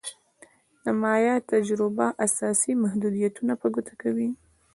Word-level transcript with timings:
د 0.83 0.85
مایا 1.01 1.35
تجربه 1.51 2.07
اساسي 2.25 2.71
محدودیتونه 2.83 3.53
په 3.61 3.67
ګوته 3.73 3.93
کوي. 4.01 4.29